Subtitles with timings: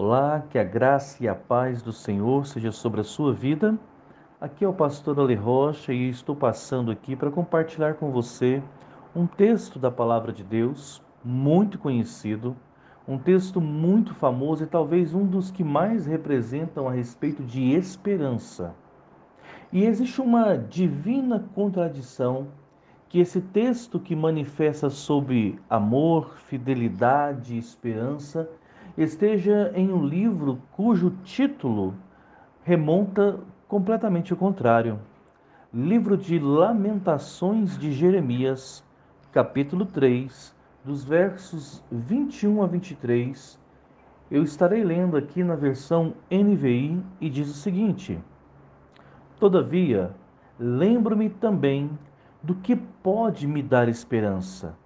[0.00, 3.76] Olá, que a graça e a paz do Senhor seja sobre a sua vida.
[4.40, 8.62] Aqui é o pastor Ale Rocha e estou passando aqui para compartilhar com você
[9.12, 12.54] um texto da palavra de Deus, muito conhecido,
[13.08, 18.76] um texto muito famoso e talvez um dos que mais representam a respeito de esperança.
[19.72, 22.46] E existe uma divina contradição
[23.08, 28.48] que esse texto que manifesta sobre amor, fidelidade e esperança
[28.98, 31.94] esteja em um livro cujo título
[32.64, 34.98] remonta completamente o contrário.
[35.72, 38.84] Livro de Lamentações de Jeremias,
[39.30, 40.52] capítulo 3,
[40.84, 43.60] dos versos 21 a 23.
[44.32, 48.18] Eu estarei lendo aqui na versão NVI e diz o seguinte:
[49.38, 50.10] Todavia,
[50.58, 51.88] lembro-me também
[52.42, 54.76] do que pode me dar esperança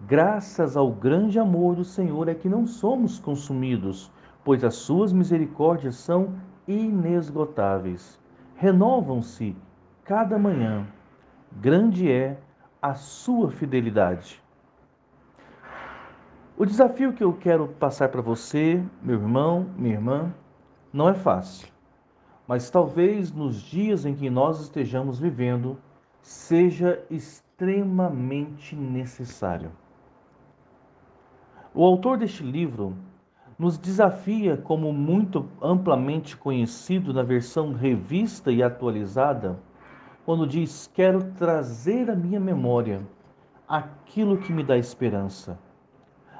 [0.00, 4.10] Graças ao grande amor do Senhor é que não somos consumidos,
[4.44, 6.34] pois as suas misericórdias são
[6.66, 8.20] inesgotáveis.
[8.56, 9.56] Renovam-se
[10.04, 10.86] cada manhã.
[11.52, 12.38] Grande é
[12.80, 14.42] a sua fidelidade.
[16.56, 20.34] O desafio que eu quero passar para você, meu irmão, minha irmã,
[20.92, 21.68] não é fácil,
[22.46, 25.78] mas talvez nos dias em que nós estejamos vivendo,
[26.20, 29.70] seja extremamente necessário.
[31.74, 32.94] O autor deste livro
[33.58, 39.58] nos desafia, como muito amplamente conhecido na versão revista e atualizada,
[40.26, 43.00] quando diz: Quero trazer à minha memória
[43.66, 45.58] aquilo que me dá esperança.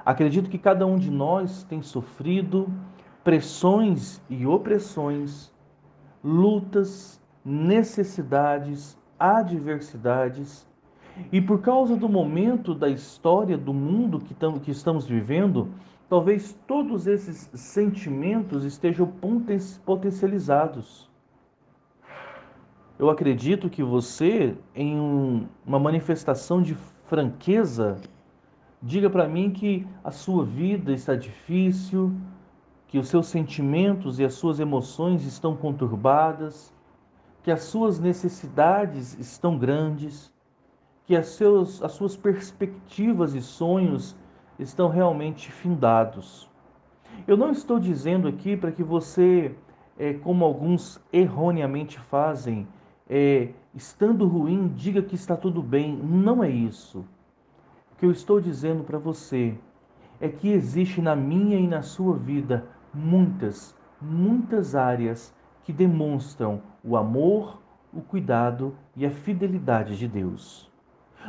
[0.04, 2.70] Acredito que cada um de nós tem sofrido
[3.25, 5.50] pressões e opressões,
[6.22, 10.69] lutas, necessidades, adversidades
[11.31, 15.69] e por causa do momento da história do mundo que, que estamos vivendo,
[16.09, 19.11] talvez todos esses sentimentos estejam
[19.84, 21.11] potencializados.
[22.99, 26.75] Eu acredito que você, em um, uma manifestação de
[27.06, 28.00] franqueza,
[28.81, 32.15] diga para mim que a sua vida está difícil,
[32.87, 36.73] que os seus sentimentos e as suas emoções estão conturbadas,
[37.43, 40.33] que as suas necessidades estão grandes
[41.04, 44.16] que as, seus, as suas perspectivas e sonhos
[44.58, 46.48] estão realmente findados.
[47.26, 49.54] Eu não estou dizendo aqui para que você,
[49.98, 52.68] é, como alguns erroneamente fazem,
[53.08, 55.96] é, estando ruim, diga que está tudo bem.
[55.96, 57.04] Não é isso.
[57.92, 59.54] O que eu estou dizendo para você
[60.20, 62.64] é que existe na minha e na sua vida
[62.94, 65.34] muitas, muitas áreas
[65.64, 67.60] que demonstram o amor,
[67.92, 70.72] o cuidado e a fidelidade de Deus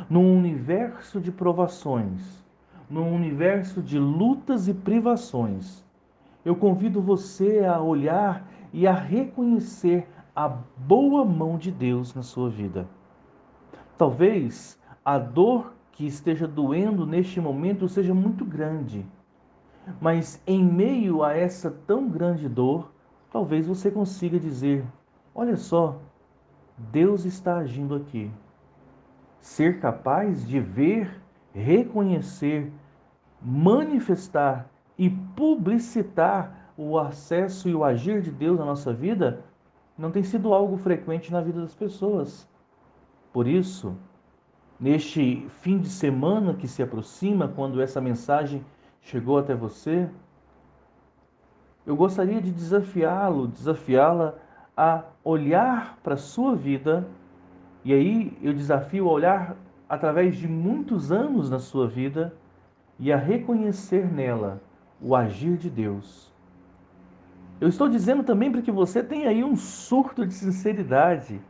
[0.08, 2.44] num universo de provações,
[2.88, 5.84] num universo de lutas e privações,
[6.44, 12.50] eu convido você a olhar e a reconhecer a boa mão de Deus na sua
[12.50, 12.86] vida.
[13.96, 19.06] Talvez a dor que esteja doendo neste momento seja muito grande,
[20.00, 22.92] mas em meio a essa tão grande dor,
[23.30, 24.84] talvez você consiga dizer:
[25.34, 26.00] olha só,
[26.76, 28.30] Deus está agindo aqui
[29.44, 31.20] ser capaz de ver,
[31.52, 32.72] reconhecer,
[33.42, 39.44] manifestar e publicitar o acesso e o agir de Deus na nossa vida
[39.98, 42.48] não tem sido algo frequente na vida das pessoas.
[43.34, 43.94] Por isso,
[44.80, 48.64] neste fim de semana que se aproxima, quando essa mensagem
[49.02, 50.08] chegou até você,
[51.84, 54.36] eu gostaria de desafiá-lo, desafiá-la
[54.74, 57.06] a olhar para a sua vida
[57.84, 59.56] e aí eu desafio a olhar
[59.88, 62.34] através de muitos anos na sua vida
[62.98, 64.62] e a reconhecer nela
[65.00, 66.32] o agir de Deus.
[67.60, 71.40] Eu estou dizendo também para que você tenha aí um surto de sinceridade,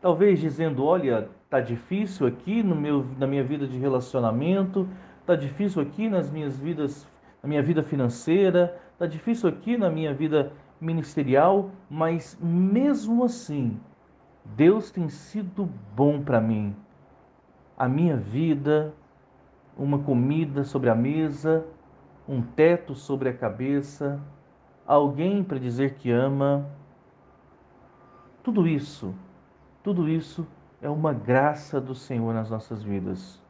[0.00, 4.88] talvez dizendo, olha, tá difícil aqui no meu, na minha vida de relacionamento,
[5.26, 7.06] tá difícil aqui nas minhas vidas,
[7.42, 13.78] na minha vida financeira, tá difícil aqui na minha vida ministerial, mas mesmo assim
[14.44, 16.74] Deus tem sido bom para mim.
[17.76, 18.92] A minha vida,
[19.76, 21.66] uma comida sobre a mesa,
[22.28, 24.20] um teto sobre a cabeça,
[24.86, 26.66] alguém para dizer que ama.
[28.42, 29.14] Tudo isso,
[29.82, 30.46] tudo isso
[30.82, 33.40] é uma graça do Senhor nas nossas vidas.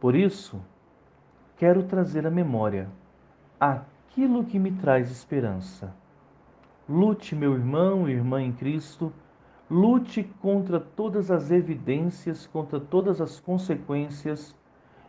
[0.00, 0.60] Por isso,
[1.56, 2.88] quero trazer à memória
[3.58, 5.94] aquilo que me traz esperança.
[6.90, 9.12] Lute, meu irmão e irmã em Cristo,
[9.70, 14.56] lute contra todas as evidências, contra todas as consequências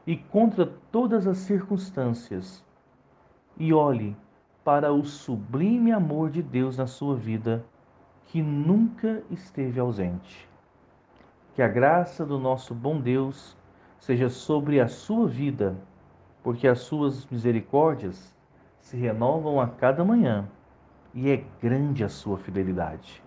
[0.05, 2.63] e contra todas as circunstâncias.
[3.57, 4.15] E olhe
[4.63, 7.65] para o sublime amor de Deus na sua vida,
[8.27, 10.47] que nunca esteve ausente.
[11.55, 13.57] Que a graça do nosso bom Deus
[13.99, 15.75] seja sobre a sua vida,
[16.43, 18.37] porque as suas misericórdias
[18.81, 20.47] se renovam a cada manhã
[21.13, 23.23] e é grande a sua fidelidade.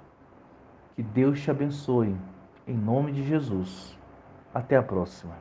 [0.94, 2.16] Que Deus te abençoe,
[2.66, 3.98] em nome de Jesus.
[4.52, 5.36] Até a próxima.